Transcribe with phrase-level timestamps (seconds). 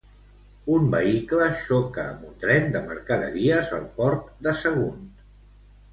[0.75, 5.09] Un vehicle xoca amb un tren de mercaderies al Port de Sagunt.